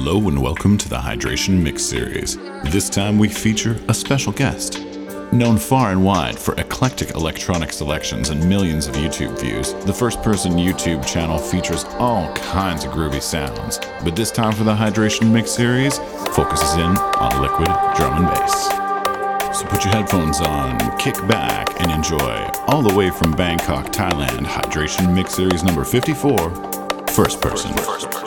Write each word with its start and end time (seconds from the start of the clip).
Hello 0.00 0.28
and 0.28 0.40
welcome 0.40 0.78
to 0.78 0.88
the 0.88 0.96
Hydration 0.96 1.60
Mix 1.60 1.82
Series. 1.82 2.36
This 2.70 2.88
time 2.88 3.18
we 3.18 3.28
feature 3.28 3.76
a 3.88 3.92
special 3.92 4.32
guest. 4.32 4.80
Known 5.32 5.58
far 5.58 5.90
and 5.90 6.04
wide 6.04 6.38
for 6.38 6.54
eclectic 6.54 7.16
electronic 7.16 7.72
selections 7.72 8.28
and 8.30 8.48
millions 8.48 8.86
of 8.86 8.94
YouTube 8.94 9.36
views, 9.40 9.74
the 9.86 9.92
First 9.92 10.22
Person 10.22 10.52
YouTube 10.52 11.04
channel 11.04 11.36
features 11.36 11.84
all 11.98 12.32
kinds 12.34 12.84
of 12.84 12.92
groovy 12.92 13.20
sounds. 13.20 13.80
But 14.04 14.14
this 14.14 14.30
time 14.30 14.52
for 14.52 14.62
the 14.62 14.72
Hydration 14.72 15.32
Mix 15.32 15.50
Series 15.50 15.98
focuses 16.32 16.74
in 16.74 16.96
on 16.96 17.42
liquid 17.42 17.66
drum 17.96 18.24
and 18.24 18.26
bass. 18.28 18.68
So 19.58 19.66
put 19.66 19.84
your 19.84 19.94
headphones 19.94 20.40
on, 20.40 20.96
kick 20.98 21.16
back, 21.26 21.80
and 21.80 21.90
enjoy, 21.90 22.48
all 22.68 22.82
the 22.82 22.94
way 22.94 23.10
from 23.10 23.32
Bangkok, 23.32 23.86
Thailand, 23.86 24.46
Hydration 24.46 25.12
Mix 25.12 25.34
Series 25.34 25.64
number 25.64 25.82
54, 25.82 26.50
First 27.08 27.40
Person. 27.40 27.76
First 27.78 28.06
person. 28.06 28.17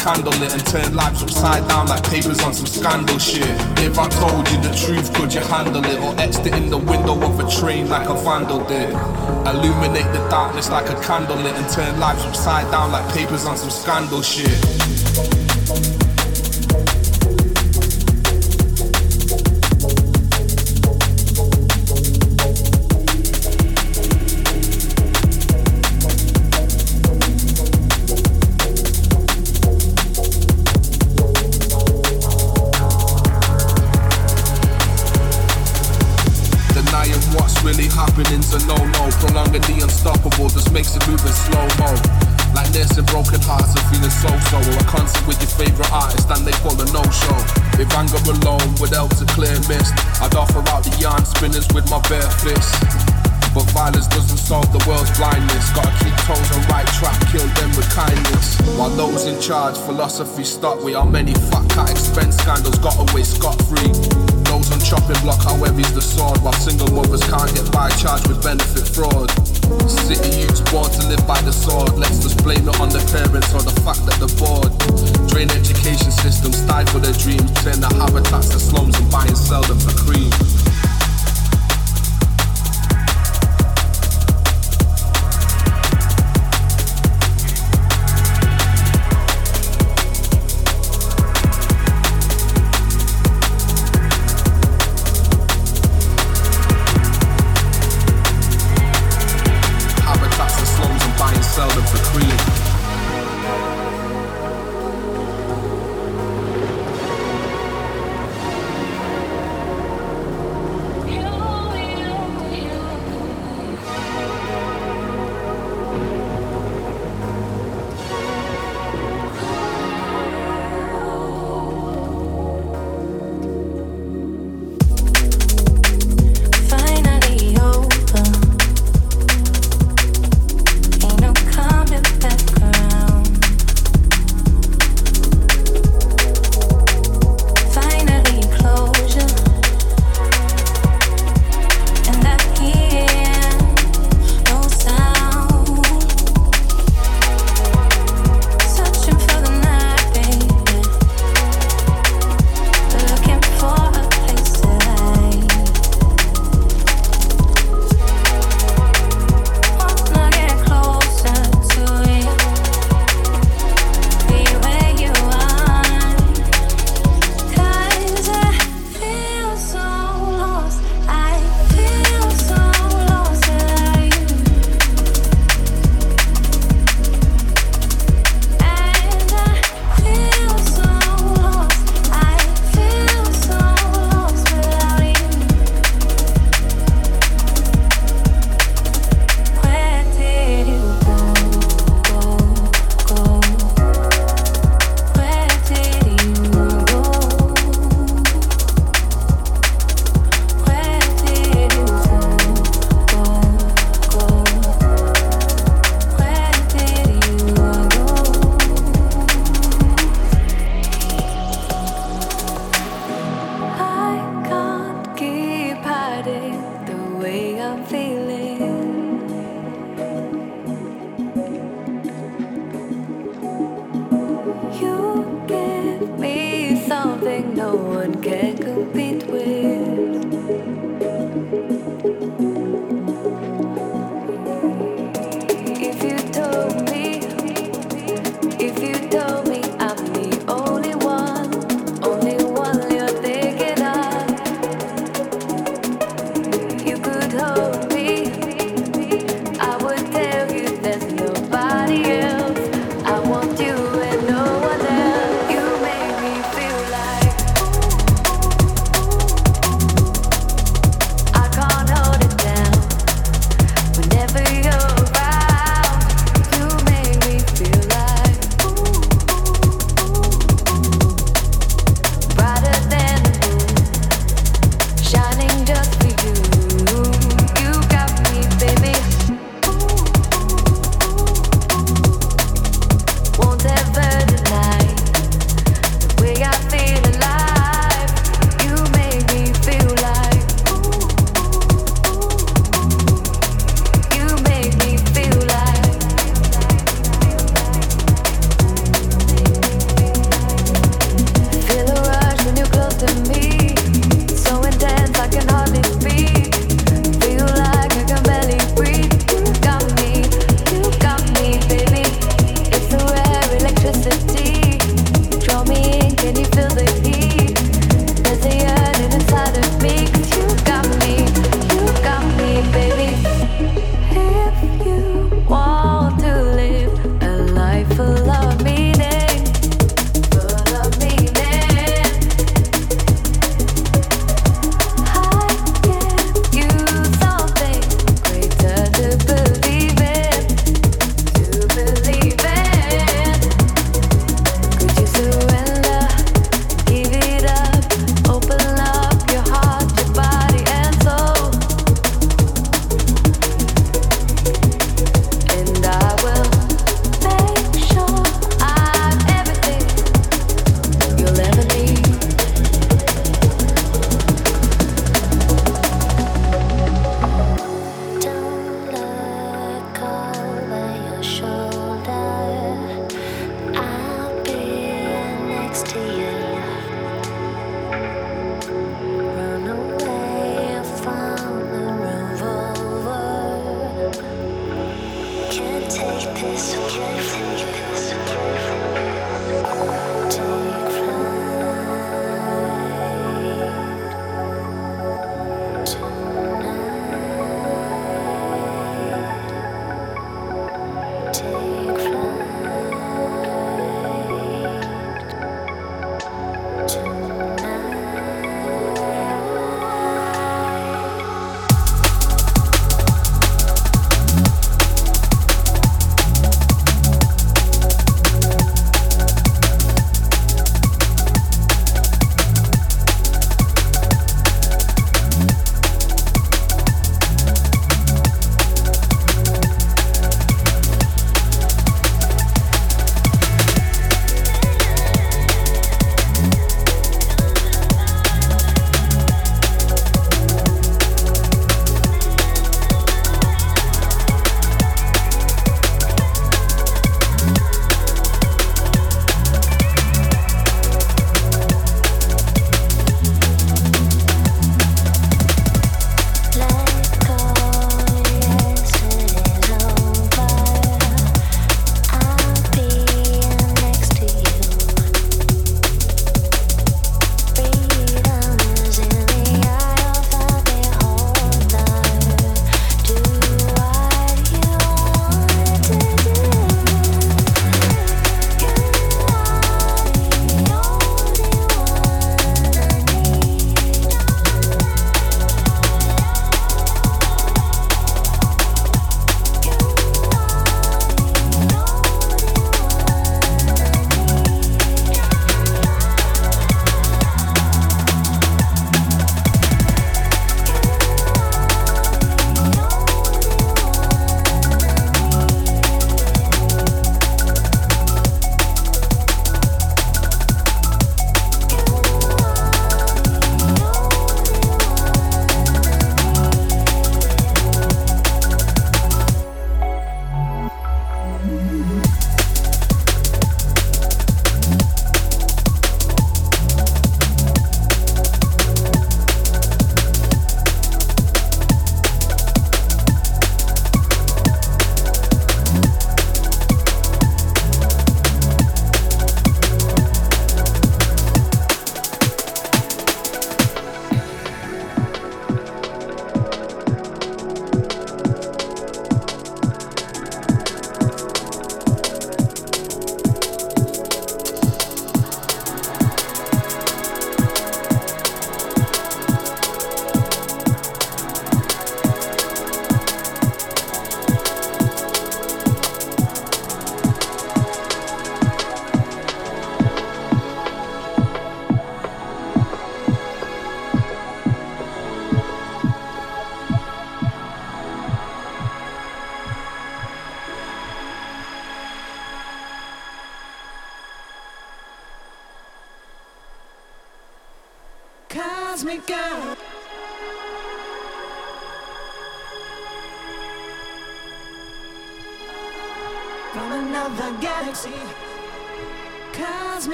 Candlelit 0.00 0.52
and 0.52 0.66
turn 0.66 0.94
lives 0.94 1.22
upside 1.22 1.68
down 1.68 1.86
like 1.86 2.02
papers 2.04 2.40
on 2.40 2.54
some 2.54 2.66
scandal 2.66 3.18
shit. 3.18 3.44
If 3.78 3.98
I 3.98 4.08
told 4.08 4.48
you 4.50 4.56
the 4.62 4.74
truth, 4.74 5.12
could 5.14 5.32
you 5.32 5.40
handle 5.40 5.84
it? 5.84 6.00
Or 6.00 6.18
etched 6.18 6.46
it 6.46 6.54
in 6.54 6.70
the 6.70 6.78
window 6.78 7.20
of 7.22 7.38
a 7.38 7.48
train 7.50 7.88
like 7.88 8.08
a 8.08 8.14
vandal 8.14 8.64
did? 8.64 8.90
Illuminate 9.46 10.10
the 10.12 10.26
darkness 10.30 10.70
like 10.70 10.88
a 10.88 10.94
candlelit 10.94 11.54
and 11.54 11.68
turn 11.68 12.00
lives 12.00 12.24
upside 12.24 12.70
down 12.70 12.92
like 12.92 13.06
papers 13.14 13.44
on 13.44 13.58
some 13.58 13.70
scandal 13.70 14.22
shit. 14.22 15.99
Charge, 59.40 59.76
philosophy 59.78 60.44
stock. 60.44 60.84
We 60.84 60.94
are 60.94 61.06
many 61.06 61.32
fat 61.48 61.68
cat 61.70 61.90
expense 61.90 62.36
scandals, 62.36 62.78
got 62.78 62.94
away 63.00 63.24
scot 63.24 63.56
free. 63.64 63.88
Those 64.44 64.68
on 64.70 64.80
chopping 64.84 65.16
block, 65.24 65.40
how 65.42 65.56
heavy's 65.56 65.92
the 65.94 66.02
sword, 66.02 66.38
while 66.42 66.52
single 66.52 66.92
mothers 66.92 67.24
can't 67.24 67.48
get 67.54 67.72
by 67.72 67.88
charged 67.96 68.28
with 68.28 68.42
benefit 68.42 68.84
fraud. 68.84 69.30
City 69.88 70.44
youths 70.44 70.60
born 70.70 70.90
to 70.92 71.08
live 71.08 71.24
by 71.26 71.40
the 71.42 71.52
sword. 71.52 71.96
Let's 71.96 72.20
just 72.20 72.42
blame 72.44 72.68
it 72.68 72.78
on 72.80 72.90
the 72.90 73.00
parents 73.08 73.54
or 73.56 73.62
the 73.64 73.74
fact 73.80 74.04
that 74.04 74.20
they're 74.20 74.36
bored. 74.36 74.72
Drain 75.32 75.48
education 75.50 76.12
system, 76.12 76.52
stifle 76.52 77.00
their 77.00 77.16
dreams, 77.16 77.48
turn 77.64 77.80
the 77.80 77.88
habitats 77.96 78.50
to 78.50 78.60
slums 78.60 78.98
and 78.98 79.10
buy 79.10 79.24
and 79.24 79.38
sell 79.38 79.62
them 79.62 79.80
for 79.80 79.96
cream. 80.04 80.59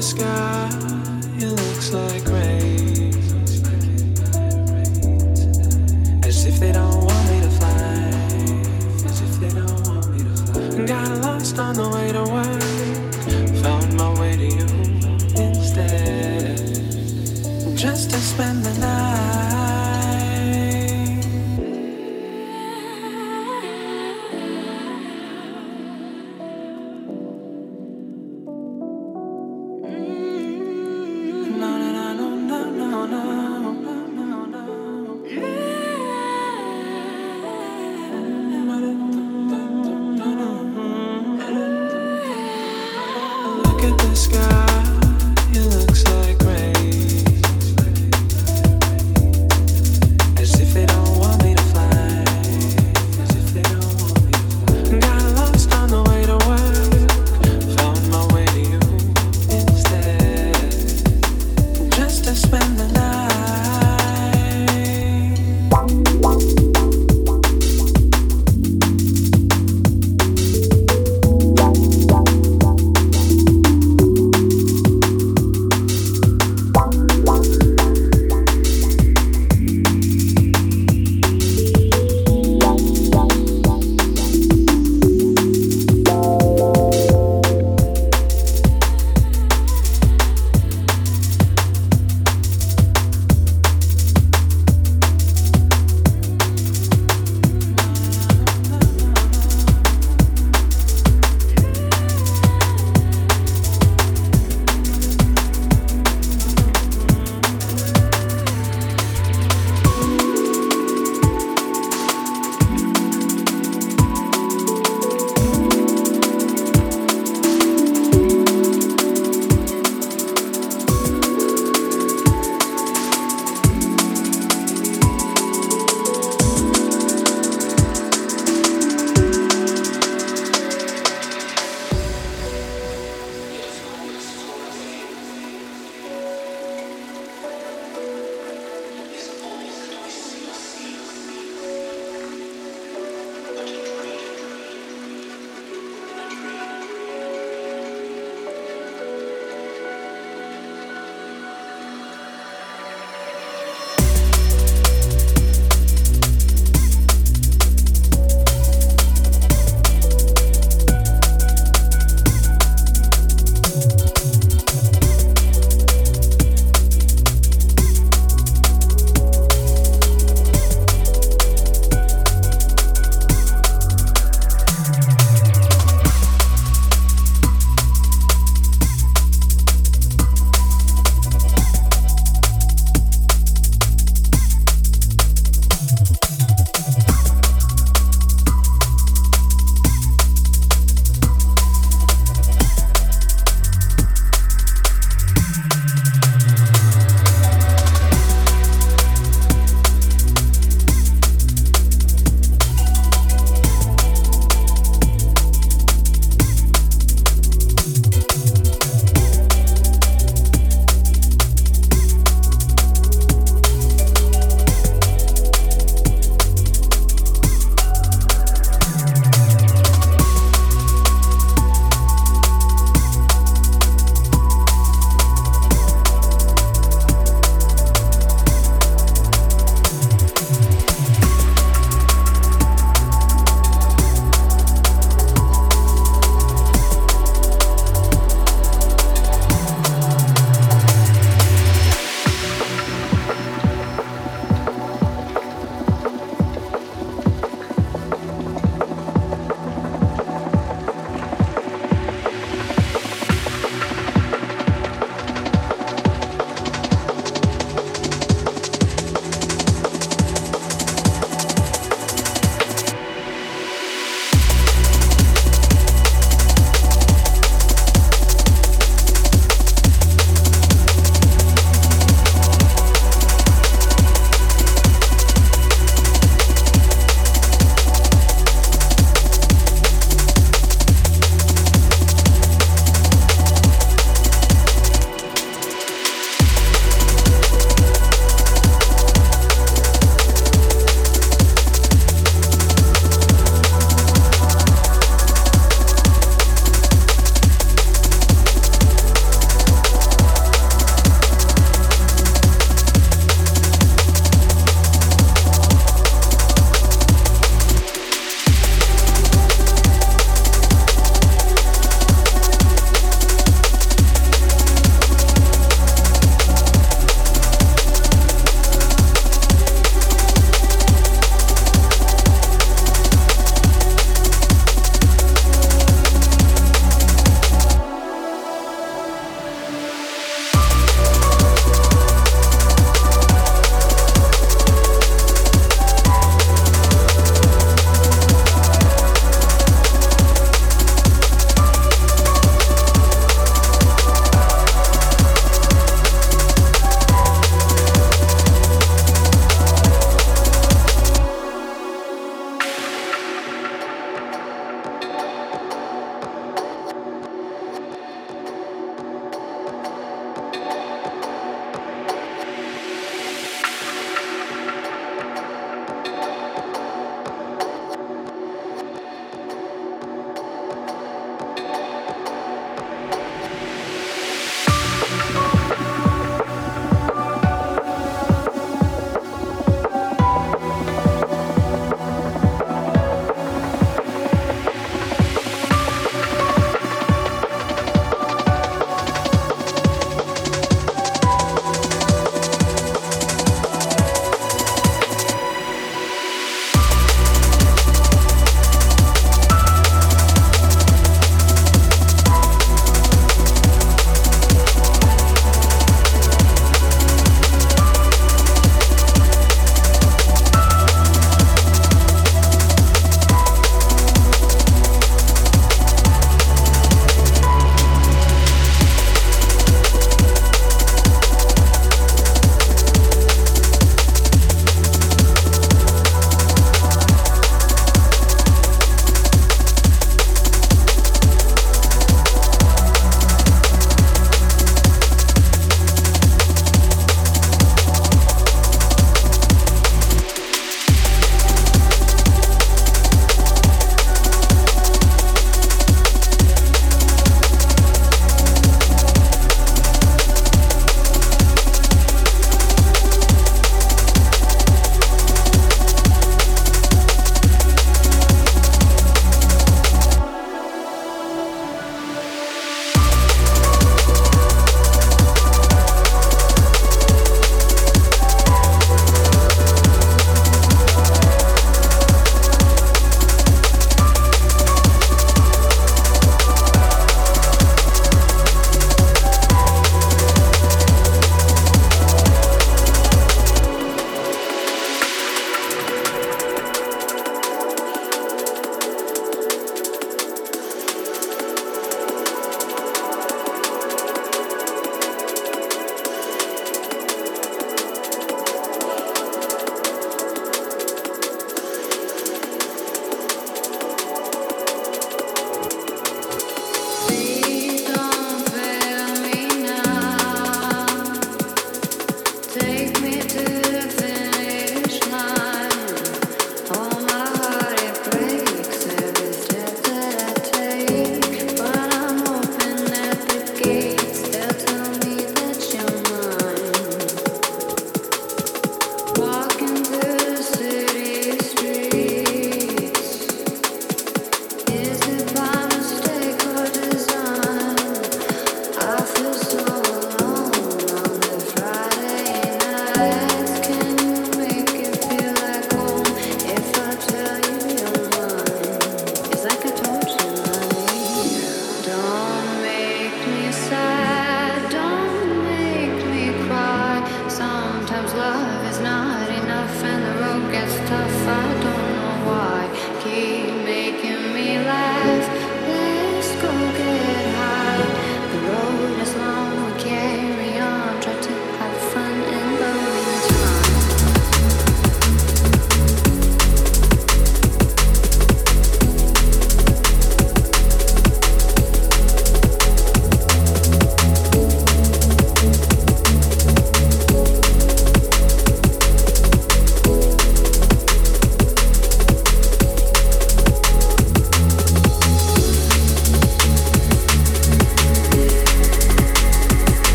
Got 0.00 0.72
lost 1.36 1.50
looks 1.50 1.90
the 1.90 2.29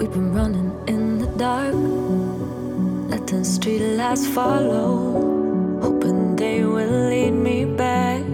We've 0.00 0.10
been 0.10 0.32
running 0.32 0.72
in 0.88 1.18
the 1.18 1.26
dark, 1.36 1.74
letting 3.10 3.42
streetlights 3.42 4.32
follow, 4.32 5.78
hoping 5.82 6.36
they 6.36 6.64
will 6.64 7.10
lead 7.10 7.32
me 7.32 7.66
back. 7.66 8.24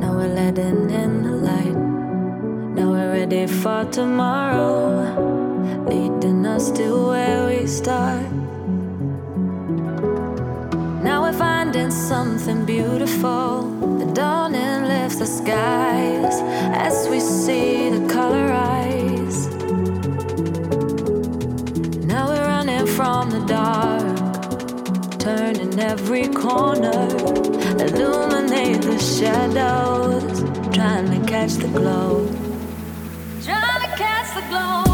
Now 0.00 0.18
we're 0.18 0.34
letting 0.34 0.90
in 0.90 1.22
the 1.22 1.30
light, 1.30 1.76
now 2.76 2.90
we're 2.90 3.10
ready 3.10 3.46
for 3.46 3.86
tomorrow, 3.86 5.86
leading 5.88 6.44
us 6.44 6.70
to 6.72 7.06
where 7.06 7.46
we 7.46 7.66
start. 7.66 8.30
Now 11.02 11.22
we're 11.22 11.32
finding 11.32 11.90
something 11.90 12.66
beautiful. 12.66 13.62
The 13.98 14.12
dawning 14.12 14.88
lifts 14.88 15.20
the 15.20 15.26
skies 15.26 16.34
as 16.76 17.08
we 17.08 17.18
see 17.18 17.88
the 17.88 18.06
color 18.12 18.48
rise. 18.48 18.89
from 23.00 23.30
the 23.30 23.40
dark, 23.46 25.18
turning 25.18 25.80
every 25.80 26.28
corner, 26.28 27.08
illuminate 27.86 28.82
the 28.82 28.98
shadows, 28.98 30.42
trying 30.74 31.08
to 31.08 31.26
catch 31.26 31.54
the 31.54 31.68
glow. 31.68 32.26
Trying 33.42 33.80
to 33.80 33.96
catch 33.96 34.34
the 34.34 34.46
glow. 34.50 34.89